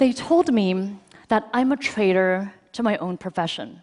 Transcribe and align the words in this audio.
They 0.00 0.14
told 0.14 0.50
me 0.50 0.96
that 1.28 1.46
I'm 1.52 1.72
a 1.72 1.76
traitor 1.76 2.54
to 2.72 2.82
my 2.82 2.96
own 2.96 3.18
profession, 3.18 3.82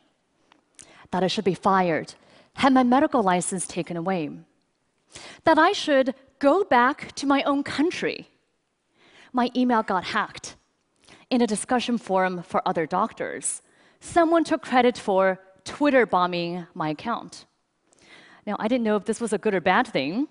that 1.12 1.24
I 1.24 1.28
should 1.28 1.46
be 1.46 1.54
fired, 1.54 2.16
have 2.56 2.74
my 2.74 2.82
medical 2.82 3.22
license 3.22 3.68
taken 3.68 3.96
away, 3.96 4.32
that 5.44 5.60
I 5.60 5.74
should 5.74 6.16
go 6.40 6.64
back 6.64 7.12
to 7.18 7.28
my 7.28 7.44
own 7.44 7.62
country. 7.62 8.30
My 9.32 9.52
email 9.56 9.84
got 9.84 10.06
hacked. 10.06 10.56
In 11.30 11.44
a 11.44 11.46
discussion 11.46 12.00
forum 12.00 12.42
for 12.42 12.68
other 12.68 12.88
doctors, 12.88 13.62
someone 14.00 14.44
took 14.44 14.64
credit 14.64 14.98
for 14.98 15.40
Twitter 15.66 16.08
bombing 16.08 16.66
my 16.74 16.90
account. 16.90 17.46
Now, 18.48 18.56
I 18.58 18.68
didn't 18.68 18.86
know 18.86 18.96
if 18.96 19.06
this 19.06 19.22
was 19.22 19.34
a 19.34 19.38
good 19.38 19.54
or 19.54 19.62
bad 19.62 19.86
thing, 19.86 20.28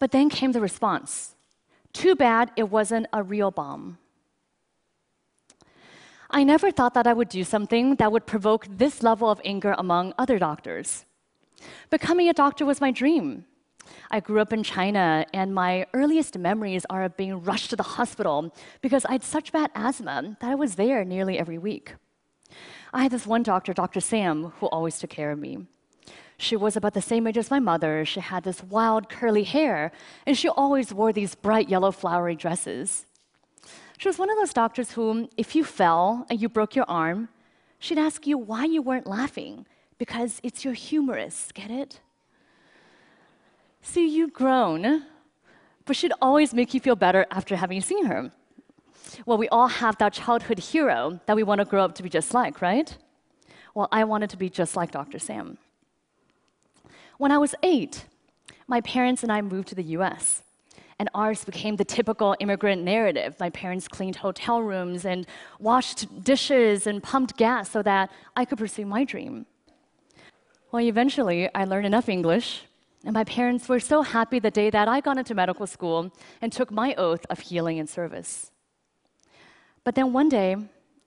but 0.00 0.10
then 0.10 0.28
came 0.28 0.50
the 0.50 0.60
response 0.60 1.36
Too 1.92 2.16
bad 2.16 2.50
it 2.56 2.70
wasn't 2.70 3.06
a 3.12 3.22
real 3.22 3.52
bomb. 3.52 3.98
I 6.34 6.42
never 6.42 6.72
thought 6.72 6.94
that 6.94 7.06
I 7.06 7.12
would 7.12 7.28
do 7.28 7.44
something 7.44 7.94
that 7.94 8.10
would 8.10 8.26
provoke 8.26 8.66
this 8.68 9.04
level 9.04 9.30
of 9.30 9.40
anger 9.44 9.72
among 9.78 10.14
other 10.18 10.36
doctors. 10.36 11.04
Becoming 11.90 12.28
a 12.28 12.32
doctor 12.32 12.66
was 12.66 12.80
my 12.80 12.90
dream. 12.90 13.44
I 14.10 14.18
grew 14.18 14.40
up 14.40 14.52
in 14.52 14.64
China, 14.64 15.24
and 15.32 15.54
my 15.54 15.86
earliest 15.94 16.36
memories 16.36 16.84
are 16.90 17.04
of 17.04 17.16
being 17.16 17.40
rushed 17.44 17.70
to 17.70 17.76
the 17.76 17.84
hospital 17.84 18.52
because 18.80 19.04
I 19.04 19.12
had 19.12 19.22
such 19.22 19.52
bad 19.52 19.70
asthma 19.76 20.36
that 20.40 20.50
I 20.50 20.56
was 20.56 20.74
there 20.74 21.04
nearly 21.04 21.38
every 21.38 21.56
week. 21.56 21.94
I 22.92 23.04
had 23.04 23.12
this 23.12 23.28
one 23.28 23.44
doctor, 23.44 23.72
Dr. 23.72 24.00
Sam, 24.00 24.52
who 24.58 24.66
always 24.66 24.98
took 24.98 25.10
care 25.10 25.30
of 25.30 25.38
me. 25.38 25.68
She 26.36 26.56
was 26.56 26.76
about 26.76 26.94
the 26.94 27.00
same 27.00 27.28
age 27.28 27.38
as 27.38 27.48
my 27.48 27.60
mother. 27.60 28.04
She 28.04 28.18
had 28.18 28.42
this 28.42 28.60
wild 28.60 29.08
curly 29.08 29.44
hair, 29.44 29.92
and 30.26 30.36
she 30.36 30.48
always 30.48 30.92
wore 30.92 31.12
these 31.12 31.36
bright 31.36 31.68
yellow 31.68 31.92
flowery 31.92 32.34
dresses. 32.34 33.06
She 33.98 34.08
was 34.08 34.18
one 34.18 34.30
of 34.30 34.36
those 34.36 34.52
doctors 34.52 34.92
whom, 34.92 35.28
if 35.36 35.54
you 35.54 35.64
fell 35.64 36.26
and 36.28 36.40
you 36.40 36.48
broke 36.48 36.74
your 36.74 36.84
arm, 36.88 37.28
she'd 37.78 37.98
ask 37.98 38.26
you 38.26 38.36
why 38.36 38.64
you 38.64 38.82
weren't 38.82 39.06
laughing, 39.06 39.66
because 39.98 40.40
it's 40.42 40.64
your 40.64 40.74
humerus, 40.74 41.50
get 41.52 41.70
it? 41.70 42.00
See, 43.80 44.06
you've 44.08 44.32
grown, 44.32 45.04
but 45.84 45.96
she'd 45.96 46.12
always 46.20 46.54
make 46.54 46.74
you 46.74 46.80
feel 46.80 46.96
better 46.96 47.26
after 47.30 47.56
having 47.56 47.80
seen 47.80 48.06
her. 48.06 48.32
Well, 49.26 49.38
we 49.38 49.48
all 49.48 49.68
have 49.68 49.98
that 49.98 50.14
childhood 50.14 50.58
hero 50.58 51.20
that 51.26 51.36
we 51.36 51.42
want 51.42 51.60
to 51.60 51.64
grow 51.64 51.84
up 51.84 51.94
to 51.96 52.02
be 52.02 52.08
just 52.08 52.34
like, 52.34 52.62
right? 52.62 52.96
Well, 53.74 53.88
I 53.92 54.04
wanted 54.04 54.30
to 54.30 54.36
be 54.36 54.48
just 54.48 54.76
like 54.76 54.90
Dr. 54.90 55.18
Sam. 55.18 55.58
When 57.18 57.30
I 57.30 57.38
was 57.38 57.54
eight, 57.62 58.06
my 58.66 58.80
parents 58.80 59.22
and 59.22 59.30
I 59.30 59.42
moved 59.42 59.68
to 59.68 59.74
the 59.74 59.84
US. 59.98 60.42
And 60.98 61.08
ours 61.14 61.44
became 61.44 61.76
the 61.76 61.84
typical 61.84 62.36
immigrant 62.38 62.82
narrative. 62.82 63.36
My 63.40 63.50
parents 63.50 63.88
cleaned 63.88 64.16
hotel 64.16 64.62
rooms 64.62 65.04
and 65.04 65.26
washed 65.58 66.22
dishes 66.22 66.86
and 66.86 67.02
pumped 67.02 67.36
gas 67.36 67.70
so 67.70 67.82
that 67.82 68.10
I 68.36 68.44
could 68.44 68.58
pursue 68.58 68.86
my 68.86 69.04
dream. 69.04 69.46
Well, 70.70 70.82
eventually, 70.82 71.48
I 71.54 71.64
learned 71.64 71.86
enough 71.86 72.08
English, 72.08 72.62
and 73.04 73.12
my 73.12 73.24
parents 73.24 73.68
were 73.68 73.80
so 73.80 74.02
happy 74.02 74.38
the 74.38 74.50
day 74.50 74.70
that 74.70 74.88
I 74.88 75.00
got 75.00 75.18
into 75.18 75.34
medical 75.34 75.66
school 75.66 76.12
and 76.40 76.52
took 76.52 76.70
my 76.70 76.94
oath 76.94 77.26
of 77.28 77.38
healing 77.40 77.78
and 77.78 77.88
service. 77.88 78.50
But 79.84 79.94
then 79.94 80.12
one 80.12 80.28
day, 80.28 80.56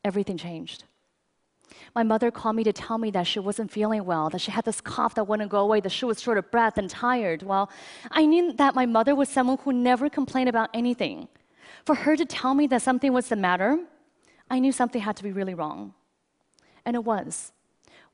everything 0.03 0.37
changed. 0.37 0.83
My 1.95 2.03
mother 2.03 2.31
called 2.31 2.55
me 2.55 2.63
to 2.63 2.73
tell 2.73 2.97
me 2.97 3.11
that 3.11 3.27
she 3.27 3.39
wasn't 3.39 3.71
feeling 3.71 4.05
well, 4.05 4.29
that 4.29 4.41
she 4.41 4.51
had 4.51 4.65
this 4.65 4.81
cough 4.81 5.15
that 5.15 5.27
wouldn't 5.27 5.49
go 5.49 5.59
away, 5.59 5.79
that 5.81 5.91
she 5.91 6.05
was 6.05 6.21
short 6.21 6.37
of 6.37 6.51
breath 6.51 6.77
and 6.77 6.89
tired. 6.89 7.43
Well, 7.43 7.69
I 8.11 8.25
knew 8.25 8.53
that 8.53 8.75
my 8.75 8.85
mother 8.85 9.15
was 9.15 9.29
someone 9.29 9.57
who 9.63 9.73
never 9.73 10.09
complained 10.09 10.49
about 10.49 10.69
anything. 10.73 11.27
For 11.85 11.95
her 11.95 12.15
to 12.15 12.25
tell 12.25 12.53
me 12.53 12.67
that 12.67 12.81
something 12.81 13.13
was 13.13 13.29
the 13.29 13.35
matter, 13.35 13.79
I 14.49 14.59
knew 14.59 14.71
something 14.71 15.01
had 15.01 15.15
to 15.17 15.23
be 15.23 15.31
really 15.31 15.53
wrong. 15.53 15.93
And 16.85 16.95
it 16.95 17.03
was. 17.03 17.51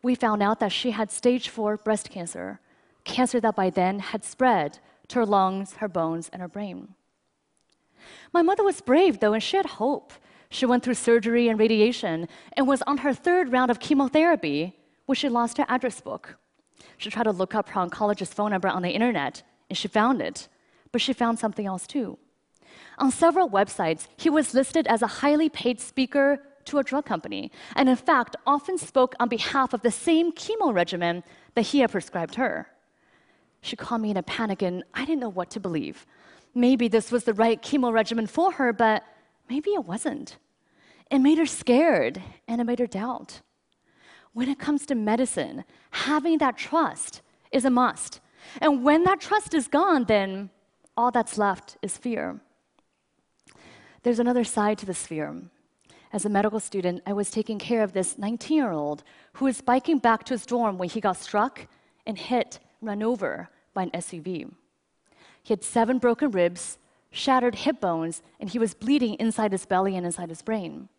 We 0.01 0.15
found 0.15 0.43
out 0.43 0.59
that 0.59 0.71
she 0.71 0.91
had 0.91 1.11
stage 1.11 1.49
four 1.49 1.77
breast 1.77 2.09
cancer, 2.09 2.59
cancer 3.03 3.39
that 3.39 3.55
by 3.55 3.69
then 3.69 3.99
had 3.99 4.23
spread 4.23 4.79
to 5.09 5.19
her 5.19 5.25
lungs, 5.25 5.75
her 5.75 5.87
bones, 5.87 6.29
and 6.31 6.41
her 6.41 6.47
brain. 6.47 6.95
My 8.33 8.41
mother 8.41 8.63
was 8.63 8.81
brave, 8.81 9.19
though, 9.19 9.33
and 9.33 9.43
she 9.43 9.57
had 9.57 9.65
hope. 9.65 10.13
She 10.53 10.67
went 10.67 10.83
through 10.83 10.93
surgery 10.93 11.47
and 11.47 11.57
radiation 11.57 12.27
and 12.55 12.67
was 12.67 12.83
on 12.83 12.99
her 12.99 13.11
third 13.11 13.51
round 13.51 13.71
of 13.71 13.79
chemotherapy 13.79 14.77
when 15.07 15.15
she 15.15 15.27
lost 15.27 15.57
her 15.57 15.65
address 15.67 15.99
book. 15.99 16.37
She 16.99 17.09
tried 17.09 17.23
to 17.23 17.31
look 17.31 17.55
up 17.55 17.69
her 17.69 17.81
oncologist's 17.81 18.35
phone 18.35 18.51
number 18.51 18.67
on 18.67 18.83
the 18.83 18.91
internet 18.91 19.41
and 19.67 19.75
she 19.75 19.87
found 19.87 20.21
it, 20.21 20.47
but 20.91 21.01
she 21.01 21.11
found 21.11 21.39
something 21.39 21.65
else 21.65 21.87
too. 21.87 22.19
On 22.99 23.09
several 23.09 23.49
websites, 23.49 24.07
he 24.15 24.29
was 24.29 24.53
listed 24.53 24.85
as 24.85 25.01
a 25.01 25.07
highly 25.07 25.49
paid 25.49 25.79
speaker 25.79 26.39
to 26.65 26.77
a 26.77 26.83
drug 26.83 27.05
company, 27.05 27.51
and 27.75 27.89
in 27.89 27.95
fact, 27.95 28.35
often 28.45 28.77
spoke 28.77 29.15
on 29.19 29.29
behalf 29.29 29.73
of 29.73 29.81
the 29.81 29.91
same 29.91 30.31
chemo 30.31 30.71
regimen 30.71 31.23
that 31.55 31.63
he 31.63 31.79
had 31.79 31.91
prescribed 31.91 32.35
her. 32.35 32.67
She 33.61 33.75
called 33.75 34.01
me 34.01 34.11
in 34.11 34.17
a 34.17 34.23
panic, 34.23 34.61
and 34.61 34.83
I 34.93 35.03
didn't 35.03 35.21
know 35.21 35.29
what 35.29 35.49
to 35.51 35.59
believe. 35.59 36.05
Maybe 36.53 36.87
this 36.87 37.11
was 37.11 37.23
the 37.23 37.33
right 37.33 37.59
chemo 37.59 37.91
regimen 37.91 38.27
for 38.27 38.51
her, 38.53 38.71
but 38.71 39.03
maybe 39.49 39.71
it 39.71 39.85
wasn't. 39.85 40.37
It 41.11 41.19
made 41.19 41.37
her 41.37 41.45
scared 41.45 42.21
and 42.47 42.59
it 42.61 42.63
made 42.63 42.79
her 42.79 42.87
doubt. 42.87 43.41
When 44.33 44.49
it 44.49 44.59
comes 44.59 44.85
to 44.87 44.95
medicine, 44.95 45.63
having 45.91 46.39
that 46.39 46.57
trust 46.57 47.21
is 47.51 47.65
a 47.65 47.69
must. 47.69 48.19
And 48.59 48.83
when 48.83 49.03
that 49.03 49.21
trust 49.21 49.53
is 49.53 49.67
gone, 49.67 50.05
then 50.05 50.49
all 50.97 51.11
that's 51.11 51.37
left 51.37 51.77
is 51.81 51.97
fear. 51.97 52.39
There's 54.01 54.19
another 54.19 54.43
side 54.43 54.77
to 54.79 54.85
this 54.85 55.05
fear. 55.05 55.41
As 56.11 56.25
a 56.25 56.29
medical 56.29 56.59
student, 56.59 57.01
I 57.07 57.13
was 57.13 57.31
taking 57.31 57.57
care 57.57 57.83
of 57.83 57.93
this 57.93 58.17
19 58.17 58.55
year 58.55 58.71
old 58.71 59.03
who 59.33 59.45
was 59.45 59.61
biking 59.61 59.97
back 59.97 60.23
to 60.25 60.33
his 60.33 60.45
dorm 60.45 60.77
when 60.77 60.89
he 60.89 60.99
got 61.01 61.17
struck 61.17 61.67
and 62.05 62.17
hit, 62.17 62.59
run 62.81 63.01
over 63.01 63.49
by 63.73 63.83
an 63.83 63.91
SUV. 63.91 64.51
He 65.41 65.53
had 65.53 65.63
seven 65.63 65.97
broken 65.97 66.31
ribs, 66.31 66.77
shattered 67.13 67.55
hip 67.55 67.79
bones, 67.79 68.21
and 68.39 68.49
he 68.49 68.59
was 68.59 68.73
bleeding 68.73 69.13
inside 69.15 69.51
his 69.51 69.65
belly 69.65 69.95
and 69.95 70.05
inside 70.05 70.29
his 70.29 70.41
brain. 70.41 70.89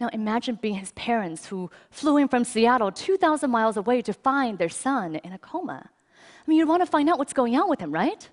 Now 0.00 0.08
imagine 0.12 0.58
being 0.60 0.74
his 0.74 0.92
parents 0.92 1.46
who 1.46 1.70
flew 1.90 2.16
in 2.16 2.28
from 2.28 2.44
Seattle 2.44 2.90
2,000 2.90 3.50
miles 3.50 3.76
away 3.76 4.02
to 4.02 4.12
find 4.12 4.58
their 4.58 4.68
son 4.68 5.16
in 5.16 5.32
a 5.32 5.38
coma. 5.38 5.88
I 5.88 6.50
mean, 6.50 6.58
you'd 6.58 6.68
want 6.68 6.82
to 6.82 6.90
find 6.90 7.08
out 7.08 7.18
what's 7.18 7.32
going 7.32 7.56
on 7.56 7.68
with 7.68 7.80
him, 7.80 7.92
right? 7.92 8.28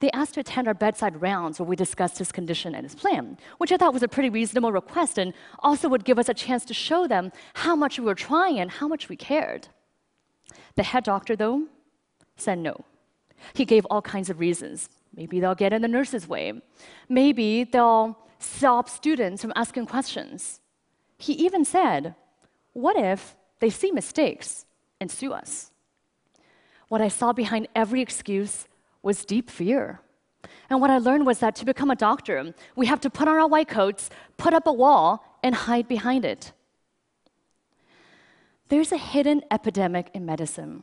They 0.00 0.10
asked 0.10 0.34
to 0.34 0.40
attend 0.40 0.66
our 0.66 0.74
bedside 0.74 1.22
rounds 1.22 1.60
where 1.60 1.66
we 1.66 1.76
discussed 1.76 2.18
his 2.18 2.32
condition 2.32 2.74
and 2.74 2.84
his 2.84 2.94
plan, 2.94 3.38
which 3.58 3.70
I 3.70 3.76
thought 3.76 3.92
was 3.92 4.02
a 4.02 4.08
pretty 4.08 4.30
reasonable 4.30 4.72
request 4.72 5.16
and 5.16 5.32
also 5.60 5.88
would 5.88 6.04
give 6.04 6.18
us 6.18 6.28
a 6.28 6.34
chance 6.34 6.64
to 6.66 6.74
show 6.74 7.06
them 7.06 7.30
how 7.54 7.76
much 7.76 7.98
we 7.98 8.04
were 8.04 8.16
trying 8.16 8.58
and 8.58 8.70
how 8.70 8.88
much 8.88 9.08
we 9.08 9.16
cared. 9.16 9.68
The 10.74 10.82
head 10.82 11.04
doctor, 11.04 11.36
though, 11.36 11.66
said 12.36 12.58
no. 12.58 12.84
He 13.54 13.64
gave 13.64 13.84
all 13.86 14.02
kinds 14.02 14.28
of 14.28 14.40
reasons. 14.40 14.88
Maybe 15.14 15.40
they'll 15.40 15.54
get 15.54 15.72
in 15.72 15.82
the 15.82 15.88
nurse's 15.88 16.26
way. 16.26 16.52
Maybe 17.08 17.64
they'll 17.64 18.18
stop 18.38 18.88
students 18.88 19.42
from 19.42 19.52
asking 19.54 19.86
questions. 19.86 20.60
He 21.18 21.34
even 21.34 21.64
said, 21.64 22.14
What 22.72 22.96
if 22.96 23.36
they 23.60 23.70
see 23.70 23.90
mistakes 23.90 24.66
and 25.00 25.10
sue 25.10 25.32
us? 25.32 25.70
What 26.88 27.00
I 27.00 27.08
saw 27.08 27.32
behind 27.32 27.68
every 27.74 28.00
excuse 28.00 28.66
was 29.02 29.24
deep 29.24 29.50
fear. 29.50 30.00
And 30.68 30.80
what 30.80 30.90
I 30.90 30.98
learned 30.98 31.26
was 31.26 31.38
that 31.40 31.54
to 31.56 31.64
become 31.64 31.90
a 31.90 31.96
doctor, 31.96 32.54
we 32.76 32.86
have 32.86 33.00
to 33.00 33.10
put 33.10 33.28
on 33.28 33.38
our 33.38 33.46
white 33.46 33.68
coats, 33.68 34.10
put 34.36 34.54
up 34.54 34.66
a 34.66 34.72
wall, 34.72 35.24
and 35.42 35.54
hide 35.54 35.88
behind 35.88 36.24
it. 36.24 36.52
There's 38.68 38.92
a 38.92 38.96
hidden 38.96 39.42
epidemic 39.50 40.10
in 40.14 40.24
medicine 40.24 40.82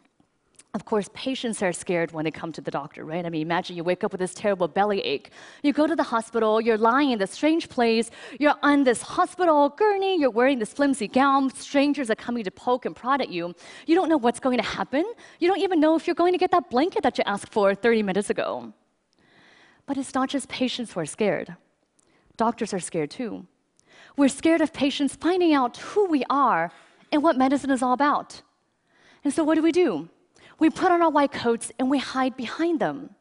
of 0.75 0.85
course, 0.85 1.09
patients 1.13 1.63
are 1.63 1.73
scared 1.73 2.11
when 2.11 2.25
they 2.25 2.31
come 2.31 2.51
to 2.51 2.61
the 2.61 2.69
doctor, 2.69 3.03
right? 3.03 3.25
I 3.25 3.29
mean, 3.29 3.41
imagine 3.41 3.75
you 3.75 3.83
wake 3.83 4.03
up 4.03 4.11
with 4.11 4.19
this 4.19 4.35
terrible 4.35 4.67
belly 4.67 4.99
ache. 5.01 5.31
You 5.63 5.73
go 5.73 5.87
to 5.87 5.95
the 5.95 6.03
hospital, 6.03 6.61
you're 6.61 6.77
lying 6.77 7.09
in 7.09 7.17
this 7.17 7.31
strange 7.31 7.69
place, 7.69 8.11
you're 8.39 8.53
on 8.61 8.83
this 8.83 9.01
hospital 9.01 9.69
gurney, 9.69 10.19
you're 10.19 10.29
wearing 10.29 10.59
this 10.59 10.71
flimsy 10.71 11.07
gown, 11.07 11.51
strangers 11.55 12.11
are 12.11 12.15
coming 12.15 12.43
to 12.43 12.51
poke 12.51 12.85
and 12.85 12.95
prod 12.95 13.19
at 13.19 13.29
you. 13.29 13.55
You 13.87 13.95
don't 13.95 14.09
know 14.09 14.17
what's 14.17 14.39
going 14.39 14.57
to 14.57 14.63
happen. 14.63 15.11
You 15.39 15.47
don't 15.47 15.59
even 15.59 15.79
know 15.79 15.95
if 15.95 16.05
you're 16.05 16.13
going 16.13 16.33
to 16.33 16.37
get 16.37 16.51
that 16.51 16.69
blanket 16.69 17.01
that 17.01 17.17
you 17.17 17.23
asked 17.25 17.51
for 17.51 17.73
30 17.73 18.03
minutes 18.03 18.29
ago. 18.29 18.71
But 19.87 19.97
it's 19.97 20.13
not 20.13 20.29
just 20.29 20.49
patients 20.49 20.93
who 20.93 20.99
are 20.99 21.05
scared, 21.07 21.55
doctors 22.37 22.75
are 22.75 22.79
scared 22.79 23.09
too. 23.09 23.47
We're 24.15 24.29
scared 24.29 24.61
of 24.61 24.71
patients 24.71 25.15
finding 25.15 25.51
out 25.51 25.77
who 25.77 26.05
we 26.05 26.23
are 26.29 26.71
and 27.11 27.23
what 27.23 27.37
medicine 27.37 27.71
is 27.71 27.81
all 27.81 27.93
about. 27.93 28.43
And 29.23 29.33
so, 29.33 29.43
what 29.43 29.55
do 29.55 29.63
we 29.63 29.71
do? 29.71 30.09
We 30.59 30.69
put 30.69 30.91
on 30.91 31.01
our 31.01 31.09
white 31.09 31.31
coats 31.31 31.71
and 31.79 31.89
we 31.89 31.97
hide 31.97 32.35
behind 32.35 32.79
them. 32.79 33.11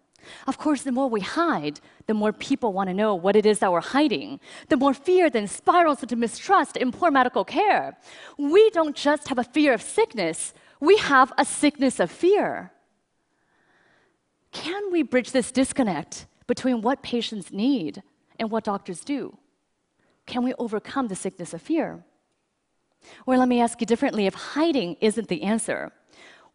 Of 0.47 0.59
course, 0.59 0.83
the 0.83 0.93
more 0.93 1.09
we 1.09 1.21
hide, 1.21 1.81
the 2.07 2.15
more 2.15 2.33
people 2.33 2.73
want 2.73 2.89
to 2.89 2.95
know 2.95 3.15
what 3.15 3.37
it 3.37 3.47
is 3.47 3.61
that 3.61 3.73
we're 3.73 3.81
hiding. 3.81 4.41
The 4.69 4.77
more 4.77 4.93
fear 4.93 5.31
then 5.31 5.47
spirals 5.47 6.03
into 6.03 6.17
mistrust 6.17 6.77
in 6.77 6.93
poor 6.93 7.11
medical 7.11 7.45
care. 7.45 7.97
We 8.37 8.69
don't 8.71 8.97
just 8.97 9.29
have 9.29 9.39
a 9.39 9.45
fear 9.45 9.73
of 9.73 9.81
sickness, 9.81 10.53
we 10.81 10.97
have 10.99 11.33
a 11.39 11.45
sickness 11.45 11.99
of 12.01 12.11
fear. 12.11 12.73
Can 14.53 14.93
we 14.93 15.03
bridge 15.03 15.33
this 15.33 15.51
disconnect 15.53 16.27
between 16.47 16.83
what 16.83 17.03
patients 17.03 17.53
need 17.53 18.03
and 18.39 18.51
what 18.51 18.65
doctors 18.65 19.01
do? 19.01 19.39
can 20.29 20.45
we 20.45 20.55
overcome 20.59 21.09
the 21.09 21.17
sickness 21.17 21.53
of 21.53 21.61
fear? 21.61 22.05
Or 23.27 23.37
let 23.37 23.49
me 23.49 23.61
ask 23.61 23.81
you 23.81 23.87
differently 23.87 24.27
if 24.27 24.35
hiding 24.35 24.97
isn't 25.01 25.29
the 25.29 25.43
answer, 25.43 25.91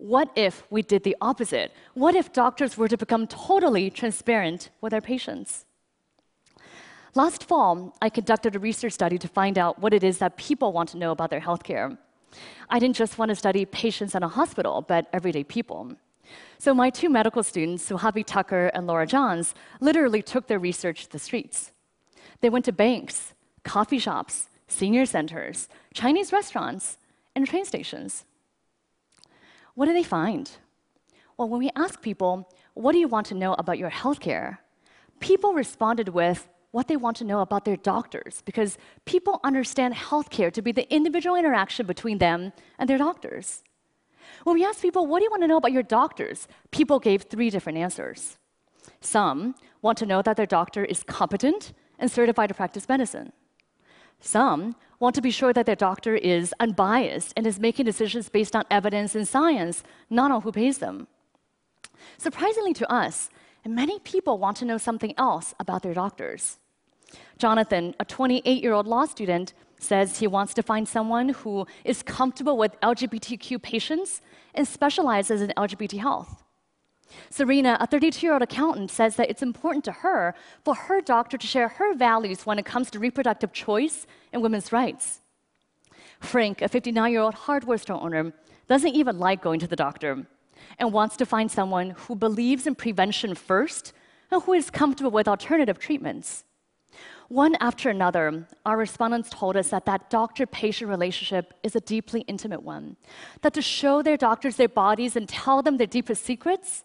what 0.04 0.30
if 0.36 0.64
we 0.70 0.82
did 0.82 1.04
the 1.04 1.16
opposite? 1.22 1.72
What 1.94 2.14
if 2.14 2.34
doctors 2.34 2.78
were 2.78 2.90
to 2.90 2.98
become 2.98 3.26
totally 3.26 3.90
transparent 3.90 4.70
with 4.82 4.92
their 4.92 5.00
patients? 5.00 5.64
Last 7.16 7.46
fall, 7.46 7.96
I 8.02 8.10
conducted 8.10 8.58
a 8.58 8.60
research 8.60 8.92
study 8.92 9.18
to 9.18 9.30
find 9.30 9.58
out 9.58 9.80
what 9.80 9.94
it 9.94 10.04
is 10.04 10.18
that 10.18 10.36
people 10.36 10.74
want 10.74 10.90
to 10.90 10.98
know 10.98 11.12
about 11.12 11.30
their 11.30 11.40
healthcare. 11.40 11.98
I 12.70 12.80
didn't 12.80 12.98
just 12.98 13.18
want 13.18 13.30
to 13.30 13.36
study 13.36 13.64
patients 13.64 14.14
in 14.14 14.24
a 14.24 14.28
hospital, 14.28 14.82
but 14.82 15.08
everyday 15.14 15.46
people. 15.46 15.94
So 16.58 16.74
my 16.74 16.90
two 16.90 17.08
medical 17.08 17.42
students, 17.42 17.90
Suhavi 17.90 18.26
Tucker 18.26 18.72
and 18.74 18.86
Laura 18.86 19.08
Johns, 19.08 19.56
literally 19.80 20.22
took 20.22 20.48
their 20.48 20.60
research 20.60 21.06
to 21.06 21.12
the 21.14 21.20
streets. 21.20 21.72
They 22.42 22.50
went 22.50 22.66
to 22.66 22.74
banks, 22.74 23.34
coffee 23.64 24.00
shops, 24.00 24.50
senior 24.68 25.06
centers, 25.06 25.70
Chinese 25.94 26.34
restaurants, 26.34 26.98
and 27.36 27.48
train 27.48 27.64
stations. 27.64 28.26
What 29.76 29.88
do 29.88 29.94
they 29.94 30.04
find? 30.04 30.50
Well, 31.38 31.50
when 31.50 31.60
we 31.60 31.72
ask 31.76 32.02
people, 32.02 32.50
what 32.74 32.92
do 32.92 33.00
you 33.00 33.08
want 33.08 33.28
to 33.28 33.36
know 33.36 33.54
about 33.54 33.78
your 33.78 33.90
healthcare? 33.90 34.60
People 35.20 35.54
responded 35.54 36.10
with, 36.10 36.48
what 36.74 36.88
they 36.88 36.98
want 36.98 37.16
to 37.16 37.24
know 37.24 37.42
about 37.42 37.66
their 37.66 37.78
doctors 37.78 38.42
because 38.46 38.80
people 39.06 39.40
understand 39.44 39.94
healthcare 39.94 40.52
to 40.52 40.62
be 40.62 40.72
the 40.72 40.92
individual 40.92 41.36
interaction 41.36 41.86
between 41.86 42.18
them 42.18 42.52
and 42.80 42.90
their 42.90 42.98
doctors. 42.98 43.64
When 44.44 44.56
we 44.56 44.66
asked 44.66 44.82
people, 44.82 45.06
what 45.06 45.20
do 45.20 45.26
you 45.26 45.30
want 45.30 45.44
to 45.44 45.48
know 45.48 45.58
about 45.58 45.72
your 45.72 45.84
doctors? 45.84 46.48
People 46.72 47.00
gave 47.00 47.22
three 47.22 47.52
different 47.52 47.78
answers. 47.78 48.40
Some 49.02 49.54
want 49.84 50.00
to 50.00 50.08
know 50.08 50.24
that 50.24 50.36
their 50.36 50.48
doctor 50.48 50.84
is 50.84 51.04
competent 51.04 51.74
and 52.00 52.12
certified 52.12 52.50
to 52.50 52.56
practice 52.56 52.90
medicine. 52.90 53.34
Some 54.20 54.76
want 55.04 55.16
to 55.16 55.22
be 55.22 55.32
sure 55.32 55.52
that 55.52 55.66
their 55.66 55.76
doctor 55.76 56.16
is 56.16 56.56
unbiased 56.62 57.34
and 57.36 57.46
is 57.46 57.60
making 57.60 57.86
decisions 57.86 58.30
based 58.30 58.56
on 58.56 58.64
evidence 58.72 59.16
and 59.16 59.28
science, 59.28 59.84
not 60.10 60.32
on 60.32 60.42
who 60.44 60.52
pays 60.52 60.78
them. 60.78 61.08
Surprisingly 62.18 62.74
to 62.74 62.90
us, 62.90 63.30
many 63.68 64.00
people 64.00 64.38
want 64.38 64.56
to 64.56 64.64
know 64.64 64.78
something 64.78 65.14
else 65.18 65.54
about 65.60 65.84
their 65.84 65.94
doctors. 65.94 66.58
Jonathan, 67.38 67.94
a 68.00 68.06
28 68.06 68.64
year 68.64 68.72
old 68.72 68.88
law 68.88 69.04
student, 69.04 69.54
says 69.78 70.20
he 70.20 70.28
wants 70.28 70.54
to 70.54 70.64
find 70.64 70.88
someone 70.88 71.30
who 71.30 71.68
is 71.84 72.02
comfortable 72.02 72.58
with 72.58 72.80
LGBTQ 72.80 73.62
patients 73.62 74.22
and 74.56 74.66
specializes 74.66 75.42
in 75.42 75.50
LGBT 75.58 76.00
health. 76.00 76.43
Serena, 77.30 77.78
a 77.80 77.88
32 77.88 78.26
year 78.26 78.34
old 78.34 78.42
accountant, 78.42 78.92
says 78.92 79.16
that 79.16 79.30
it's 79.30 79.42
important 79.42 79.84
to 79.86 79.92
her 79.92 80.36
for 80.64 80.76
her 80.76 81.02
doctor 81.02 81.38
to 81.38 81.48
share 81.48 81.68
her 81.68 81.94
values 81.94 82.46
when 82.46 82.60
it 82.60 82.66
comes 82.66 82.92
to 82.92 83.00
reproductive 83.00 83.54
choice 83.54 84.06
and 84.32 84.42
women's 84.42 84.72
rights. 84.72 85.22
Frank, 86.20 86.62
a 86.62 86.68
59 86.68 87.12
year 87.12 87.22
old 87.22 87.34
hardware 87.34 87.78
store 87.78 88.02
owner, 88.02 88.34
doesn't 88.68 88.96
even 88.96 89.20
like 89.20 89.42
going 89.42 89.60
to 89.60 89.68
the 89.68 89.76
doctor 89.76 90.26
and 90.80 90.94
wants 90.94 91.18
to 91.18 91.26
find 91.26 91.52
someone 91.52 91.92
who 91.92 92.16
believes 92.16 92.66
in 92.66 92.76
prevention 92.76 93.36
first 93.36 93.94
and 94.32 94.42
who 94.44 94.54
is 94.54 94.70
comfortable 94.70 95.12
with 95.12 95.28
alternative 95.28 95.80
treatments. 95.80 96.46
One 97.30 97.56
after 97.60 97.90
another, 97.90 98.48
our 98.66 98.78
respondents 98.78 99.30
told 99.30 99.58
us 99.58 99.70
that 99.70 99.86
that 99.86 100.10
doctor 100.10 100.46
patient 100.46 100.90
relationship 100.90 101.54
is 101.64 101.76
a 101.76 101.82
deeply 101.82 102.22
intimate 102.22 102.62
one. 102.62 102.96
That 103.42 103.54
to 103.56 103.62
show 103.62 104.02
their 104.02 104.18
doctors 104.18 104.56
their 104.56 104.68
bodies 104.68 105.16
and 105.16 105.28
tell 105.28 105.62
them 105.62 105.78
their 105.78 105.88
deepest 105.88 106.24
secrets, 106.24 106.84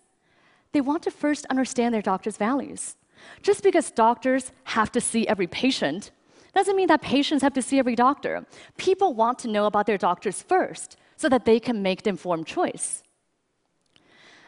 they 0.73 0.81
want 0.81 1.03
to 1.05 1.11
first 1.11 1.47
understand 1.47 1.95
their 1.95 2.03
doctor's 2.03 2.37
values. 2.37 2.97
Just 3.43 3.63
because 3.63 3.91
doctors 3.91 4.53
have 4.65 4.93
to 4.93 5.01
see 5.01 5.27
every 5.27 5.47
patient 5.47 6.11
doesn't 6.55 6.77
mean 6.77 6.89
that 6.89 7.03
patients 7.03 7.43
have 7.43 7.53
to 7.55 7.63
see 7.63 7.79
every 7.79 7.95
doctor. 7.95 8.47
People 8.77 9.15
want 9.15 9.39
to 9.41 9.49
know 9.49 9.67
about 9.67 9.87
their 9.87 9.99
doctors 9.99 10.43
first 10.43 10.97
so 11.17 11.29
that 11.29 11.45
they 11.45 11.61
can 11.61 11.83
make 11.83 12.03
the 12.03 12.11
informed 12.11 12.47
choice. 12.47 13.03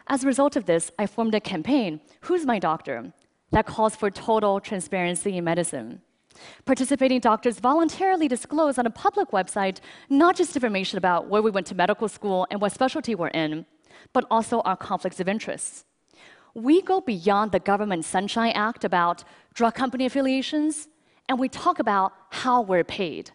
As 0.06 0.24
a 0.24 0.26
result 0.26 0.56
of 0.56 0.66
this, 0.66 0.90
I 0.98 1.06
formed 1.06 1.34
a 1.34 1.40
campaign, 1.40 2.00
Who's 2.22 2.44
My 2.44 2.58
Doctor? 2.58 3.12
that 3.52 3.66
calls 3.66 3.96
for 3.96 4.10
total 4.10 4.60
transparency 4.60 5.36
in 5.36 5.44
medicine. 5.44 6.00
Participating 6.64 7.20
doctors 7.20 7.58
voluntarily 7.58 8.28
disclose 8.28 8.78
on 8.78 8.86
a 8.86 8.90
public 8.90 9.30
website 9.30 9.80
not 10.08 10.36
just 10.36 10.54
information 10.54 10.98
about 10.98 11.26
where 11.26 11.42
we 11.42 11.50
went 11.50 11.66
to 11.66 11.74
medical 11.74 12.08
school 12.08 12.46
and 12.50 12.60
what 12.60 12.72
specialty 12.72 13.14
we're 13.14 13.28
in, 13.28 13.66
but 14.12 14.24
also 14.30 14.60
our 14.60 14.76
conflicts 14.76 15.20
of 15.20 15.28
interest. 15.28 15.84
We 16.54 16.82
go 16.82 17.00
beyond 17.00 17.52
the 17.52 17.60
Government 17.60 18.04
Sunshine 18.04 18.52
Act 18.54 18.84
about 18.84 19.24
drug 19.54 19.74
company 19.74 20.06
affiliations, 20.06 20.88
and 21.28 21.38
we 21.38 21.48
talk 21.48 21.78
about 21.78 22.12
how 22.30 22.60
we're 22.60 22.84
paid. 22.84 23.30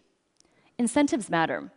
Incentives 0.78 1.30
matter. 1.30 1.70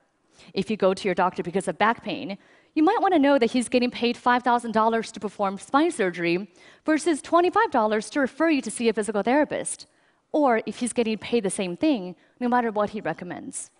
If 0.54 0.70
you 0.70 0.78
go 0.78 0.94
to 0.94 1.08
your 1.08 1.16
doctor 1.16 1.44
because 1.44 1.68
of 1.68 1.78
back 1.78 2.04
pain, 2.04 2.38
you 2.76 2.84
might 2.84 3.02
want 3.02 3.14
to 3.14 3.20
know 3.20 3.40
that 3.40 3.52
he's 3.52 3.70
getting 3.70 3.92
paid 3.92 4.16
$5,000 4.16 5.12
to 5.12 5.20
perform 5.20 5.58
spine 5.58 5.92
surgery 5.92 6.52
versus 6.86 7.22
$25 7.22 8.10
to 8.12 8.20
refer 8.20 8.50
you 8.50 8.62
to 8.62 8.72
see 8.72 8.90
a 8.90 8.94
physical 8.94 9.24
therapist, 9.24 9.88
or 10.32 10.62
if 10.66 10.80
he's 10.80 10.94
getting 10.94 11.18
paid 11.18 11.44
the 11.44 11.50
same 11.50 11.76
thing, 11.76 12.16
no 12.40 12.48
matter 12.48 12.72
what 12.72 12.92
he 12.92 13.02
recommends. 13.02 13.72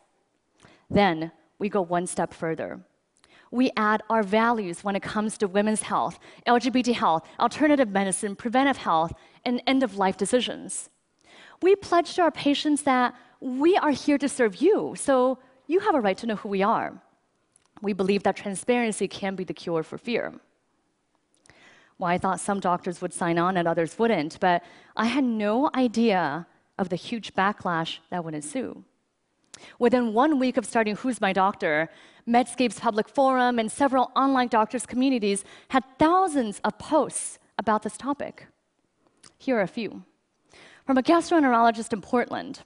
Then 0.90 1.32
we 1.60 1.70
go 1.70 1.82
one 1.82 2.08
step 2.08 2.34
further. 2.34 2.80
We 3.52 3.72
add 3.76 4.02
our 4.10 4.24
values 4.24 4.84
when 4.84 4.96
it 4.96 5.02
comes 5.02 5.38
to 5.40 5.48
women's 5.48 5.84
health, 5.84 6.20
LGBT 6.46 6.94
health, 6.94 7.24
alternative 7.40 7.90
medicine, 7.90 8.36
preventive 8.36 8.78
health, 8.78 9.14
and 9.46 9.62
end 9.66 9.84
of 9.84 9.98
life 9.98 10.18
decisions. 10.18 10.90
We 11.62 11.76
pledge 11.76 12.14
to 12.16 12.22
our 12.22 12.32
patients 12.32 12.84
that 12.84 13.16
we 13.40 13.76
are 13.78 13.92
here 13.92 14.18
to 14.18 14.30
serve 14.30 14.58
you, 14.58 14.94
so 14.98 15.40
you 15.68 15.80
have 15.80 15.96
a 15.96 16.02
right 16.02 16.18
to 16.20 16.28
know 16.28 16.36
who 16.36 16.50
we 16.50 16.62
are 16.62 17.02
we 17.82 17.94
believe 17.94 18.24
that 18.24 18.36
transparency 18.36 19.08
can 19.08 19.36
be 19.36 19.44
the 19.44 19.54
cure 19.54 19.84
for 19.84 19.98
fear. 19.98 20.34
Well, 21.98 22.10
I 22.10 22.18
thought 22.18 22.40
some 22.40 22.60
doctors 22.60 23.02
would 23.02 23.14
sign 23.14 23.38
on 23.38 23.58
and 23.58 23.68
others 23.68 24.00
wouldn't, 24.00 24.40
but 24.40 24.64
I 24.96 25.06
had 25.06 25.24
no 25.24 25.70
idea 25.76 26.48
of 26.78 26.90
the 26.90 26.96
huge 26.96 27.34
backlash 27.34 28.00
that 28.10 28.24
would 28.24 28.34
ensue. 28.34 28.84
Within 29.78 30.14
one 30.14 30.40
week 30.40 30.58
of 30.58 30.66
starting 30.66 30.96
Who's 30.96 31.22
My 31.22 31.34
Doctor, 31.34 31.90
Medscape's 32.28 32.80
public 32.80 33.10
forum 33.10 33.60
and 33.60 33.72
several 33.72 34.12
online 34.16 34.48
doctors' 34.48 34.86
communities 34.86 35.44
had 35.70 35.84
thousands 35.98 36.60
of 36.64 36.78
posts 36.78 37.40
about 37.58 37.84
this 37.84 37.98
topic. 37.98 38.48
Here 39.38 39.58
are 39.58 39.62
a 39.62 39.68
few. 39.68 40.04
From 40.86 40.98
a 40.98 41.04
gastroenterologist 41.04 41.94
in 41.94 42.02
Portland, 42.02 42.62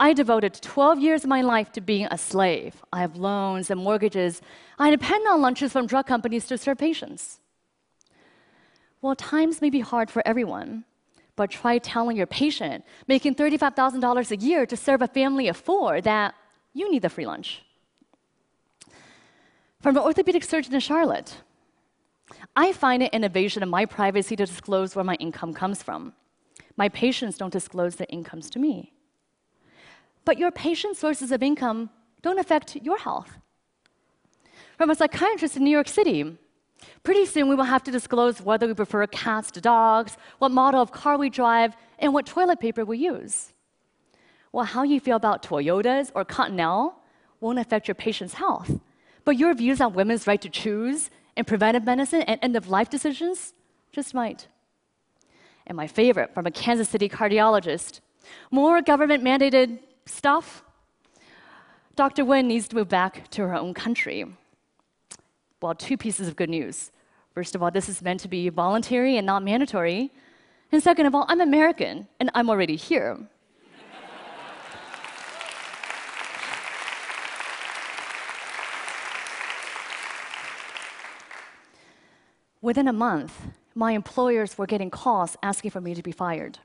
I 0.00 0.12
devoted 0.12 0.54
12 0.54 0.98
years 0.98 1.24
of 1.24 1.30
my 1.30 1.42
life 1.42 1.70
to 1.72 1.80
being 1.80 2.08
a 2.10 2.18
slave. 2.18 2.82
I 2.92 3.00
have 3.00 3.16
loans 3.16 3.70
and 3.70 3.80
mortgages. 3.80 4.40
I 4.78 4.90
depend 4.90 5.26
on 5.28 5.40
lunches 5.40 5.72
from 5.72 5.86
drug 5.86 6.06
companies 6.06 6.46
to 6.46 6.58
serve 6.58 6.78
patients. 6.78 7.40
Well, 9.00 9.14
times 9.16 9.60
may 9.60 9.70
be 9.70 9.80
hard 9.80 10.10
for 10.10 10.22
everyone, 10.26 10.84
but 11.36 11.50
try 11.50 11.78
telling 11.78 12.16
your 12.16 12.26
patient 12.26 12.84
making 13.06 13.34
$35,000 13.34 14.30
a 14.30 14.36
year 14.36 14.66
to 14.66 14.76
serve 14.76 15.02
a 15.02 15.08
family 15.08 15.48
of 15.48 15.56
four 15.56 16.00
that 16.00 16.34
you 16.74 16.90
need 16.90 17.02
the 17.02 17.08
free 17.08 17.26
lunch. 17.26 17.62
From 19.80 19.96
an 19.96 20.02
orthopedic 20.02 20.44
surgeon 20.44 20.74
in 20.74 20.80
Charlotte, 20.80 21.38
I 22.54 22.72
find 22.72 23.02
it 23.02 23.10
an 23.12 23.24
invasion 23.24 23.62
of 23.62 23.68
my 23.68 23.84
privacy 23.84 24.36
to 24.36 24.46
disclose 24.46 24.94
where 24.94 25.04
my 25.04 25.14
income 25.14 25.52
comes 25.52 25.82
from. 25.82 26.12
My 26.76 26.88
patients 26.88 27.36
don't 27.36 27.52
disclose 27.52 27.96
their 27.96 28.06
incomes 28.10 28.48
to 28.50 28.58
me. 28.58 28.92
But 30.24 30.38
your 30.38 30.50
patient's 30.50 31.00
sources 31.00 31.32
of 31.32 31.42
income 31.42 31.90
don't 32.22 32.38
affect 32.38 32.76
your 32.76 32.98
health. 32.98 33.38
From 34.78 34.90
a 34.90 34.94
psychiatrist 34.94 35.56
in 35.56 35.64
New 35.64 35.70
York 35.70 35.88
City, 35.88 36.38
pretty 37.02 37.26
soon 37.26 37.48
we 37.48 37.54
will 37.54 37.64
have 37.64 37.82
to 37.84 37.90
disclose 37.90 38.40
whether 38.40 38.66
we 38.66 38.74
prefer 38.74 39.06
cats 39.06 39.50
to 39.52 39.60
dogs, 39.60 40.16
what 40.38 40.50
model 40.50 40.80
of 40.80 40.92
car 40.92 41.16
we 41.18 41.30
drive, 41.30 41.76
and 41.98 42.12
what 42.12 42.26
toilet 42.26 42.60
paper 42.60 42.84
we 42.84 42.98
use. 42.98 43.52
Well, 44.52 44.64
how 44.64 44.82
you 44.82 45.00
feel 45.00 45.16
about 45.16 45.42
Toyotas 45.42 46.10
or 46.14 46.24
Cottonelle 46.24 46.94
won't 47.40 47.58
affect 47.58 47.88
your 47.88 47.94
patient's 47.94 48.34
health, 48.34 48.80
but 49.24 49.36
your 49.36 49.54
views 49.54 49.80
on 49.80 49.94
women's 49.94 50.26
right 50.26 50.40
to 50.40 50.48
choose 50.48 51.10
and 51.36 51.46
preventive 51.46 51.84
medicine 51.84 52.22
and 52.22 52.38
end 52.42 52.56
of 52.56 52.68
life 52.68 52.90
decisions 52.90 53.54
just 53.92 54.14
might. 54.14 54.48
And 55.66 55.76
my 55.76 55.86
favorite 55.86 56.34
from 56.34 56.46
a 56.46 56.50
Kansas 56.50 56.88
City 56.88 57.08
cardiologist 57.08 58.00
more 58.50 58.80
government 58.82 59.24
mandated 59.24 59.80
stuff, 60.06 60.62
Dr. 61.96 62.24
Wen 62.24 62.48
needs 62.48 62.68
to 62.68 62.76
move 62.76 62.88
back 62.88 63.28
to 63.30 63.42
her 63.42 63.54
own 63.54 63.74
country. 63.74 64.26
Well, 65.62 65.76
two 65.76 65.96
pieces 65.96 66.26
of 66.26 66.34
good 66.34 66.50
news. 66.50 66.90
First 67.32 67.54
of 67.54 67.62
all, 67.62 67.70
this 67.70 67.88
is 67.88 68.02
meant 68.02 68.18
to 68.20 68.28
be 68.28 68.48
voluntary 68.48 69.16
and 69.16 69.24
not 69.24 69.44
mandatory. 69.44 70.10
And 70.72 70.82
second 70.82 71.06
of 71.06 71.14
all, 71.14 71.24
I'm 71.28 71.40
American 71.40 72.08
and 72.18 72.30
I'm 72.34 72.50
already 72.50 72.74
here. 72.74 73.16
Within 82.60 82.88
a 82.88 82.92
month, 82.92 83.40
my 83.74 83.92
employers 83.92 84.58
were 84.58 84.66
getting 84.66 84.90
calls 84.90 85.36
asking 85.44 85.70
for 85.70 85.80
me 85.80 85.94
to 85.94 86.02
be 86.02 86.12
fired. 86.12 86.58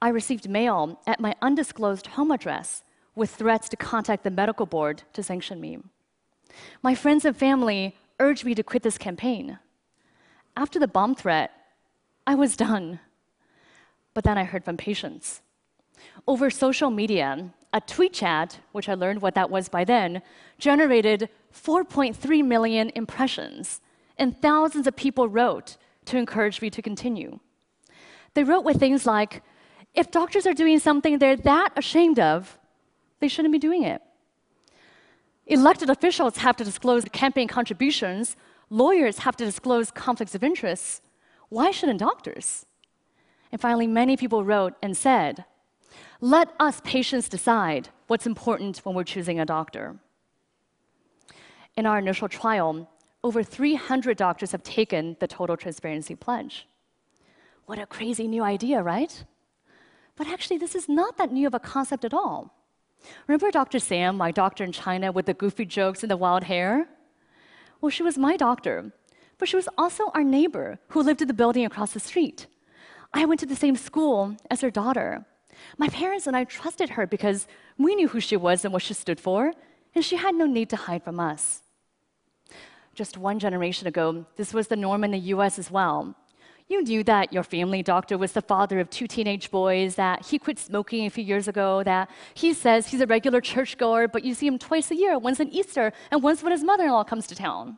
I 0.00 0.10
received 0.10 0.48
mail 0.48 1.00
at 1.08 1.18
my 1.18 1.34
undisclosed 1.42 2.06
home 2.08 2.30
address 2.30 2.84
with 3.16 3.30
threats 3.30 3.68
to 3.68 3.76
contact 3.76 4.22
the 4.22 4.30
medical 4.30 4.66
board 4.66 5.02
to 5.12 5.22
sanction 5.24 5.60
me. 5.60 5.78
My 6.82 6.94
friends 6.94 7.24
and 7.24 7.36
family 7.36 7.96
urged 8.18 8.44
me 8.44 8.54
to 8.54 8.62
quit 8.62 8.82
this 8.82 8.98
campaign. 8.98 9.58
After 10.56 10.78
the 10.78 10.88
bomb 10.88 11.14
threat, 11.14 11.50
I 12.26 12.34
was 12.34 12.56
done. 12.56 13.00
But 14.14 14.24
then 14.24 14.38
I 14.38 14.44
heard 14.44 14.64
from 14.64 14.76
patients. 14.76 15.42
Over 16.26 16.50
social 16.50 16.90
media, 16.90 17.50
a 17.72 17.80
tweet 17.80 18.12
chat, 18.12 18.58
which 18.72 18.88
I 18.88 18.94
learned 18.94 19.22
what 19.22 19.34
that 19.34 19.50
was 19.50 19.68
by 19.68 19.84
then, 19.84 20.22
generated 20.58 21.28
4.3 21.54 22.44
million 22.44 22.90
impressions, 22.94 23.80
and 24.18 24.36
thousands 24.40 24.86
of 24.86 24.96
people 24.96 25.28
wrote 25.28 25.76
to 26.06 26.18
encourage 26.18 26.60
me 26.60 26.70
to 26.70 26.82
continue. 26.82 27.38
They 28.34 28.44
wrote 28.44 28.64
with 28.64 28.78
things 28.78 29.06
like, 29.06 29.42
if 29.94 30.10
doctors 30.10 30.46
are 30.46 30.54
doing 30.54 30.78
something 30.78 31.18
they're 31.18 31.36
that 31.36 31.72
ashamed 31.76 32.18
of, 32.18 32.58
they 33.20 33.28
shouldn't 33.28 33.52
be 33.52 33.58
doing 33.58 33.82
it. 33.82 34.02
Elected 35.50 35.90
officials 35.90 36.36
have 36.36 36.54
to 36.56 36.62
disclose 36.62 37.04
campaign 37.06 37.48
contributions, 37.48 38.36
lawyers 38.70 39.18
have 39.18 39.34
to 39.34 39.44
disclose 39.44 39.90
conflicts 39.90 40.36
of 40.36 40.44
interest. 40.44 41.02
Why 41.48 41.72
shouldn't 41.72 41.98
doctors? 41.98 42.66
And 43.50 43.60
finally, 43.60 43.88
many 43.88 44.16
people 44.16 44.44
wrote 44.44 44.74
and 44.80 44.96
said, 44.96 45.44
let 46.20 46.52
us 46.60 46.80
patients 46.84 47.28
decide 47.28 47.88
what's 48.06 48.28
important 48.28 48.78
when 48.84 48.94
we're 48.94 49.02
choosing 49.02 49.40
a 49.40 49.44
doctor. 49.44 49.96
In 51.76 51.84
our 51.84 51.98
initial 51.98 52.28
trial, 52.28 52.88
over 53.24 53.42
300 53.42 54.16
doctors 54.16 54.52
have 54.52 54.62
taken 54.62 55.16
the 55.18 55.26
Total 55.26 55.56
Transparency 55.56 56.14
Pledge. 56.14 56.68
What 57.66 57.80
a 57.80 57.86
crazy 57.86 58.28
new 58.28 58.44
idea, 58.44 58.84
right? 58.84 59.24
But 60.14 60.28
actually, 60.28 60.58
this 60.58 60.76
is 60.76 60.88
not 60.88 61.16
that 61.16 61.32
new 61.32 61.48
of 61.48 61.54
a 61.54 61.58
concept 61.58 62.04
at 62.04 62.14
all. 62.14 62.54
Remember 63.26 63.50
Dr. 63.50 63.78
Sam, 63.78 64.16
my 64.16 64.30
doctor 64.30 64.64
in 64.64 64.72
China 64.72 65.12
with 65.12 65.26
the 65.26 65.34
goofy 65.34 65.64
jokes 65.64 66.02
and 66.02 66.10
the 66.10 66.16
wild 66.16 66.44
hair? 66.44 66.88
Well, 67.80 67.90
she 67.90 68.02
was 68.02 68.18
my 68.18 68.36
doctor, 68.36 68.92
but 69.38 69.48
she 69.48 69.56
was 69.56 69.68
also 69.78 70.10
our 70.14 70.24
neighbor 70.24 70.78
who 70.88 71.02
lived 71.02 71.22
in 71.22 71.28
the 71.28 71.34
building 71.34 71.64
across 71.64 71.92
the 71.92 72.00
street. 72.00 72.46
I 73.12 73.24
went 73.24 73.40
to 73.40 73.46
the 73.46 73.56
same 73.56 73.76
school 73.76 74.36
as 74.50 74.60
her 74.60 74.70
daughter. 74.70 75.24
My 75.78 75.88
parents 75.88 76.26
and 76.26 76.36
I 76.36 76.44
trusted 76.44 76.90
her 76.90 77.06
because 77.06 77.46
we 77.78 77.94
knew 77.94 78.08
who 78.08 78.20
she 78.20 78.36
was 78.36 78.64
and 78.64 78.72
what 78.72 78.82
she 78.82 78.94
stood 78.94 79.20
for, 79.20 79.52
and 79.94 80.04
she 80.04 80.16
had 80.16 80.34
no 80.34 80.46
need 80.46 80.70
to 80.70 80.76
hide 80.76 81.02
from 81.02 81.18
us. 81.18 81.62
Just 82.94 83.16
one 83.16 83.38
generation 83.38 83.86
ago, 83.86 84.26
this 84.36 84.52
was 84.52 84.68
the 84.68 84.76
norm 84.76 85.04
in 85.04 85.10
the 85.10 85.18
US 85.34 85.58
as 85.58 85.70
well. 85.70 86.14
You 86.70 86.84
knew 86.84 87.02
that 87.02 87.32
your 87.32 87.42
family 87.42 87.82
doctor 87.82 88.16
was 88.16 88.30
the 88.30 88.40
father 88.40 88.78
of 88.78 88.88
two 88.90 89.08
teenage 89.08 89.50
boys, 89.50 89.96
that 89.96 90.26
he 90.26 90.38
quit 90.38 90.56
smoking 90.56 91.04
a 91.04 91.10
few 91.10 91.24
years 91.24 91.48
ago, 91.48 91.82
that 91.82 92.08
he 92.32 92.54
says 92.54 92.86
he's 92.86 93.00
a 93.00 93.08
regular 93.08 93.40
churchgoer, 93.40 94.06
but 94.06 94.24
you 94.24 94.34
see 94.34 94.46
him 94.46 94.56
twice 94.56 94.92
a 94.92 94.94
year, 94.94 95.18
once 95.18 95.40
on 95.40 95.48
Easter 95.48 95.92
and 96.12 96.22
once 96.22 96.44
when 96.44 96.52
his 96.52 96.62
mother 96.62 96.84
in 96.84 96.92
law 96.92 97.02
comes 97.02 97.26
to 97.26 97.34
town. 97.34 97.76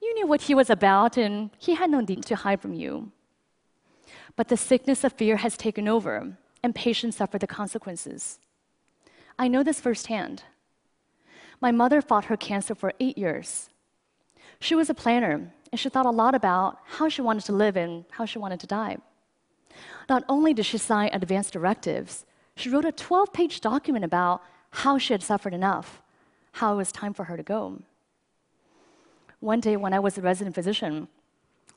You 0.00 0.14
knew 0.14 0.28
what 0.28 0.42
he 0.42 0.54
was 0.54 0.70
about, 0.70 1.16
and 1.16 1.50
he 1.58 1.74
had 1.74 1.90
no 1.90 1.98
need 1.98 2.24
to 2.26 2.36
hide 2.36 2.60
from 2.60 2.72
you. 2.72 3.10
But 4.36 4.46
the 4.46 4.56
sickness 4.56 5.02
of 5.02 5.12
fear 5.12 5.38
has 5.38 5.56
taken 5.56 5.88
over, 5.88 6.36
and 6.62 6.72
patients 6.72 7.16
suffer 7.16 7.36
the 7.36 7.48
consequences. 7.48 8.38
I 9.36 9.48
know 9.48 9.64
this 9.64 9.80
firsthand. 9.80 10.44
My 11.60 11.72
mother 11.72 12.00
fought 12.00 12.26
her 12.26 12.36
cancer 12.36 12.76
for 12.76 12.92
eight 13.00 13.18
years. 13.18 13.70
She 14.60 14.76
was 14.76 14.88
a 14.88 14.94
planner 14.94 15.52
and 15.70 15.78
she 15.78 15.88
thought 15.88 16.06
a 16.06 16.10
lot 16.10 16.34
about 16.34 16.78
how 16.84 17.08
she 17.08 17.22
wanted 17.22 17.44
to 17.44 17.52
live 17.52 17.76
and 17.76 18.04
how 18.10 18.24
she 18.24 18.38
wanted 18.38 18.60
to 18.60 18.66
die. 18.66 18.96
Not 20.08 20.24
only 20.28 20.54
did 20.54 20.66
she 20.66 20.78
sign 20.78 21.10
advance 21.12 21.50
directives, 21.50 22.24
she 22.54 22.70
wrote 22.70 22.84
a 22.84 22.92
12 22.92 23.32
page 23.32 23.60
document 23.60 24.04
about 24.04 24.42
how 24.70 24.98
she 24.98 25.12
had 25.12 25.22
suffered 25.22 25.54
enough, 25.54 26.02
how 26.52 26.74
it 26.74 26.76
was 26.76 26.92
time 26.92 27.12
for 27.12 27.24
her 27.24 27.36
to 27.36 27.42
go. 27.42 27.82
One 29.40 29.60
day, 29.60 29.76
when 29.76 29.92
I 29.92 29.98
was 29.98 30.16
a 30.16 30.22
resident 30.22 30.54
physician, 30.54 31.08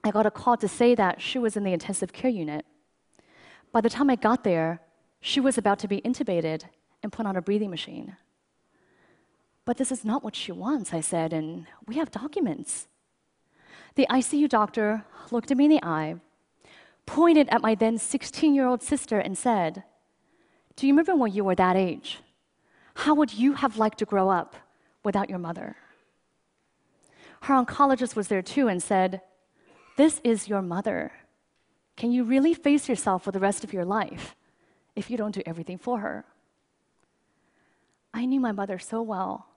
I 0.04 0.12
got 0.12 0.26
a 0.26 0.32
call 0.32 0.56
to 0.58 0.68
say 0.68 0.96
that 0.96 1.22
she 1.22 1.40
was 1.40 1.58
in 1.58 1.64
the 1.64 1.74
intensive 1.74 2.14
care 2.14 2.32
unit. 2.32 2.66
By 3.72 3.82
the 3.82 3.90
time 3.90 4.10
I 4.10 4.16
got 4.16 4.44
there, 4.44 4.82
she 5.20 5.40
was 5.40 5.58
about 5.58 5.80
to 5.80 5.88
be 5.88 6.02
intubated 6.02 6.64
and 7.04 7.12
put 7.12 7.26
on 7.26 7.36
a 7.36 7.42
breathing 7.42 7.70
machine. 7.70 8.16
But 9.66 9.78
this 9.78 9.92
is 9.92 10.06
not 10.06 10.24
what 10.24 10.36
she 10.36 10.52
wants, 10.52 10.94
I 10.94 11.02
said, 11.02 11.34
and 11.34 11.68
we 11.86 11.96
have 11.96 12.12
documents. 12.12 12.88
The 13.96 14.08
ICU 14.10 14.48
doctor 14.50 15.06
looked 15.32 15.52
at 15.52 15.58
me 15.58 15.66
in 15.66 15.72
the 15.72 15.84
eye, 15.84 16.16
pointed 17.06 17.50
at 17.50 17.62
my 17.62 17.76
then 17.76 17.98
16 17.98 18.54
year 18.54 18.68
old 18.68 18.82
sister, 18.82 19.20
and 19.20 19.38
said, 19.38 19.84
Do 20.76 20.88
you 20.88 20.94
remember 20.94 21.16
when 21.16 21.34
you 21.34 21.44
were 21.44 21.56
that 21.56 21.76
age? 21.76 22.20
How 22.96 23.14
would 23.16 23.34
you 23.34 23.54
have 23.54 23.78
liked 23.78 24.00
to 24.00 24.06
grow 24.06 24.30
up 24.30 24.56
without 25.04 25.30
your 25.30 25.40
mother? 25.40 25.76
Her 27.42 27.54
oncologist 27.54 28.16
was 28.16 28.28
there 28.28 28.42
too 28.42 28.68
and 28.68 28.82
said, 28.82 29.22
This 29.98 30.20
is 30.24 30.48
your 30.48 30.62
mother. 30.62 31.12
Can 31.96 32.12
you 32.12 32.24
really 32.24 32.54
face 32.54 32.88
yourself 32.88 33.24
for 33.24 33.32
the 33.32 33.40
rest 33.40 33.64
of 33.64 33.74
your 33.74 33.86
life 33.86 34.36
if 34.96 35.10
you 35.10 35.18
don't 35.18 35.36
do 35.36 35.42
everything 35.46 35.78
for 35.78 36.00
her? 36.00 36.26
I 38.14 38.26
knew 38.26 38.40
my 38.40 38.52
mother 38.52 38.80
so 38.80 39.02
well. 39.02 39.48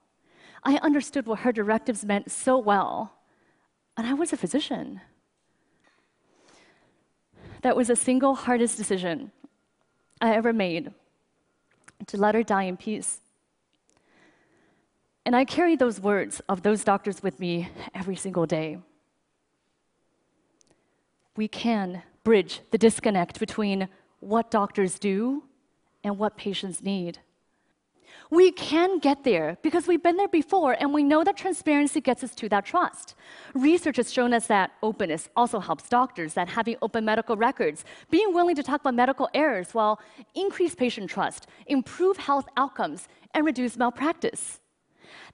I 0.63 0.77
understood 0.77 1.25
what 1.25 1.39
her 1.39 1.51
directives 1.51 2.05
meant 2.05 2.31
so 2.31 2.57
well. 2.57 3.13
And 3.97 4.07
I 4.07 4.13
was 4.13 4.33
a 4.33 4.37
physician. 4.37 5.01
That 7.61 7.75
was 7.75 7.87
the 7.87 7.95
single 7.95 8.35
hardest 8.35 8.77
decision 8.77 9.31
I 10.19 10.33
ever 10.33 10.51
made 10.51 10.91
to 12.07 12.17
let 12.17 12.35
her 12.35 12.43
die 12.43 12.63
in 12.63 12.77
peace. 12.77 13.21
And 15.25 15.35
I 15.35 15.45
carry 15.45 15.75
those 15.75 16.01
words 16.01 16.41
of 16.49 16.63
those 16.63 16.83
doctors 16.83 17.23
with 17.23 17.39
me 17.39 17.69
every 17.93 18.15
single 18.15 18.45
day. 18.45 18.79
We 21.37 21.47
can 21.47 22.03
bridge 22.23 22.61
the 22.71 22.77
disconnect 22.77 23.39
between 23.39 23.87
what 24.19 24.51
doctors 24.51 24.99
do 24.99 25.43
and 26.03 26.17
what 26.17 26.37
patients 26.37 26.83
need. 26.83 27.19
We 28.29 28.51
can 28.51 28.99
get 28.99 29.23
there 29.23 29.57
because 29.61 29.87
we've 29.87 30.01
been 30.01 30.17
there 30.17 30.27
before 30.27 30.73
and 30.79 30.93
we 30.93 31.03
know 31.03 31.23
that 31.23 31.37
transparency 31.37 32.01
gets 32.01 32.23
us 32.23 32.33
to 32.35 32.49
that 32.49 32.65
trust. 32.65 33.15
Research 33.53 33.97
has 33.97 34.11
shown 34.11 34.33
us 34.33 34.47
that 34.47 34.71
openness 34.81 35.29
also 35.35 35.59
helps 35.59 35.87
doctors, 35.87 36.33
that 36.33 36.49
having 36.49 36.75
open 36.81 37.05
medical 37.05 37.37
records, 37.37 37.85
being 38.09 38.33
willing 38.33 38.55
to 38.55 38.63
talk 38.63 38.81
about 38.81 38.95
medical 38.95 39.29
errors 39.33 39.73
will 39.73 39.99
increase 40.33 40.73
patient 40.73 41.09
trust, 41.09 41.47
improve 41.67 42.17
health 42.17 42.47
outcomes, 42.57 43.07
and 43.33 43.45
reduce 43.45 43.77
malpractice. 43.77 44.59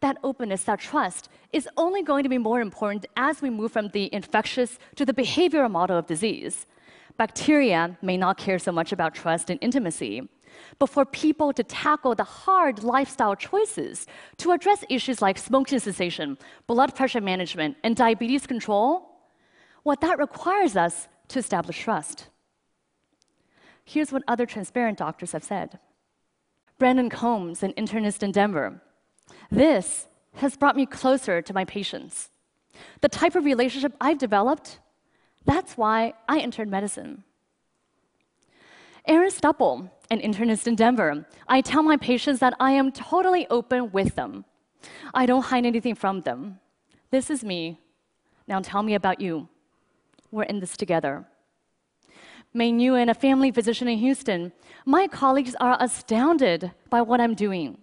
That 0.02 0.18
openness, 0.24 0.64
that 0.66 0.80
trust, 0.80 1.30
is 1.54 1.68
only 1.78 2.04
going 2.04 2.24
to 2.24 2.30
be 2.30 2.38
more 2.38 2.62
important 2.62 3.06
as 3.16 3.42
we 3.42 3.50
move 3.50 3.72
from 3.72 3.90
the 3.90 4.14
infectious 4.14 4.78
to 4.96 5.06
the 5.06 5.14
behavioral 5.14 5.72
model 5.72 5.98
of 5.98 6.06
disease. 6.06 6.66
Bacteria 7.18 7.98
may 8.02 8.16
not 8.16 8.38
care 8.38 8.60
so 8.60 8.72
much 8.72 8.92
about 8.92 9.14
trust 9.14 9.50
and 9.50 9.60
intimacy 9.62 10.28
but 10.78 10.90
for 10.90 11.06
people 11.06 11.54
to 11.54 11.64
tackle 11.64 12.16
the 12.16 12.24
hard 12.24 12.84
lifestyle 12.84 13.36
choices 13.36 14.08
to 14.38 14.52
address 14.52 14.84
issues 14.90 15.22
like 15.22 15.38
smoking 15.38 15.80
cessation, 15.80 16.38
blood 16.68 16.96
pressure 16.96 17.22
management, 17.22 17.78
and 17.84 17.96
diabetes 17.96 18.48
control, 18.48 19.10
what 19.84 20.02
that 20.02 20.20
requires 20.20 20.76
us 20.76 21.08
to 21.30 21.40
establish 21.40 21.80
trust. 21.80 22.28
Here's 23.84 24.12
what 24.12 24.24
other 24.28 24.46
transparent 24.46 24.98
doctors 24.98 25.32
have 25.32 25.44
said 25.44 25.80
Brandon 26.78 27.10
Combs, 27.10 27.64
an 27.64 27.74
internist 27.74 28.24
in 28.24 28.32
Denver. 28.32 28.82
This 29.52 30.08
has 30.36 30.56
brought 30.56 30.76
me 30.76 30.86
closer 30.86 31.42
to 31.42 31.54
my 31.54 31.66
patients. 31.66 32.30
The 33.02 33.10
type 33.10 33.36
of 33.36 33.46
relationship 33.46 33.94
I've 34.00 34.18
developed, 34.18 34.80
that's 35.46 35.76
why 35.76 36.14
I 36.28 36.40
entered 36.40 36.70
medicine. 36.70 37.24
Aaron 39.08 39.32
Stupple, 39.32 39.90
an 40.12 40.20
internist 40.20 40.68
in 40.68 40.76
Denver, 40.76 41.26
I 41.48 41.62
tell 41.62 41.84
my 41.84 41.98
patients 41.98 42.40
that 42.40 42.56
I 42.60 42.72
am 42.72 42.92
totally 42.92 43.46
open 43.50 43.92
with 43.92 44.16
them. 44.16 44.46
I 45.14 45.26
don't 45.26 45.44
hide 45.44 45.66
anything 45.66 45.96
from 45.96 46.22
them. 46.22 46.60
This 47.12 47.30
is 47.30 47.44
me. 47.44 47.80
Now 48.48 48.60
tell 48.62 48.82
me 48.82 48.96
about 48.96 49.22
you. 49.22 49.48
We're 50.32 50.44
in 50.44 50.60
this 50.60 50.76
together. 50.78 51.26
Mei 52.54 52.72
Nguyen, 52.72 53.10
a 53.10 53.14
family 53.14 53.52
physician 53.52 53.88
in 53.88 54.00
Houston, 54.00 54.52
my 54.86 55.08
colleagues 55.08 55.56
are 55.60 55.78
astounded 55.80 56.72
by 56.90 57.02
what 57.02 57.22
I'm 57.22 57.36
doing. 57.36 57.78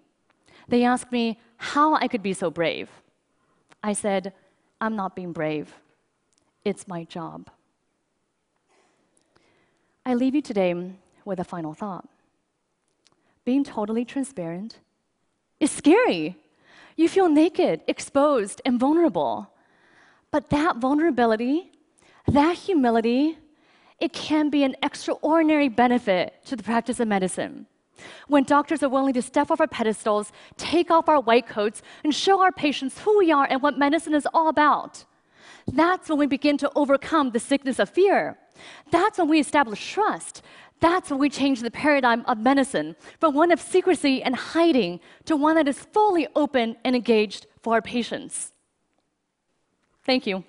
They 0.68 0.84
ask 0.84 1.12
me 1.12 1.38
how 1.56 1.94
I 1.94 2.08
could 2.08 2.22
be 2.22 2.32
so 2.32 2.50
brave. 2.50 2.90
I 3.82 3.92
said, 3.92 4.32
I'm 4.80 4.96
not 4.96 5.14
being 5.14 5.32
brave. 5.32 5.72
It's 6.64 6.88
my 6.88 7.04
job. 7.04 7.48
I 10.04 10.14
leave 10.14 10.34
you 10.34 10.42
today 10.42 10.74
with 11.24 11.38
a 11.38 11.44
final 11.44 11.74
thought. 11.74 12.08
Being 13.46 13.62
totally 13.62 14.04
transparent 14.04 14.80
is 15.60 15.70
scary. 15.70 16.36
You 16.96 17.08
feel 17.08 17.28
naked, 17.28 17.80
exposed, 17.86 18.60
and 18.64 18.80
vulnerable. 18.80 19.52
But 20.32 20.50
that 20.50 20.78
vulnerability, 20.78 21.70
that 22.26 22.56
humility, 22.56 23.38
it 24.00 24.12
can 24.12 24.50
be 24.50 24.64
an 24.64 24.74
extraordinary 24.82 25.68
benefit 25.68 26.34
to 26.46 26.56
the 26.56 26.64
practice 26.64 26.98
of 26.98 27.06
medicine. 27.06 27.66
When 28.26 28.42
doctors 28.42 28.82
are 28.82 28.88
willing 28.88 29.14
to 29.14 29.22
step 29.22 29.52
off 29.52 29.60
our 29.60 29.68
pedestals, 29.68 30.32
take 30.56 30.90
off 30.90 31.08
our 31.08 31.20
white 31.20 31.46
coats, 31.46 31.82
and 32.02 32.12
show 32.12 32.40
our 32.40 32.50
patients 32.50 32.98
who 32.98 33.16
we 33.16 33.30
are 33.30 33.46
and 33.48 33.62
what 33.62 33.78
medicine 33.78 34.14
is 34.14 34.26
all 34.34 34.48
about. 34.48 35.04
That's 35.68 36.08
when 36.08 36.18
we 36.18 36.26
begin 36.26 36.58
to 36.58 36.70
overcome 36.74 37.30
the 37.30 37.40
sickness 37.40 37.78
of 37.78 37.90
fear. 37.90 38.38
That's 38.90 39.18
when 39.18 39.28
we 39.28 39.38
establish 39.38 39.92
trust. 39.92 40.42
That's 40.80 41.10
when 41.10 41.18
we 41.18 41.30
change 41.30 41.60
the 41.60 41.70
paradigm 41.70 42.24
of 42.26 42.38
medicine 42.38 42.96
from 43.18 43.34
one 43.34 43.50
of 43.50 43.60
secrecy 43.60 44.22
and 44.22 44.36
hiding 44.36 45.00
to 45.24 45.36
one 45.36 45.56
that 45.56 45.68
is 45.68 45.78
fully 45.78 46.28
open 46.36 46.76
and 46.84 46.94
engaged 46.94 47.46
for 47.62 47.74
our 47.74 47.82
patients. 47.82 48.52
Thank 50.04 50.26
you. 50.26 50.44